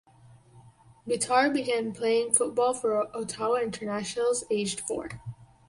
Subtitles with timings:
[1.07, 5.21] Bitar began playing football for Ottawa Internationals aged four.